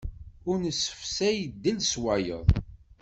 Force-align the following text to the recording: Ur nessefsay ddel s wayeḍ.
Ur 0.49 0.57
nessefsay 0.59 1.37
ddel 1.51 1.77
s 1.91 1.93
wayeḍ. 2.01 2.47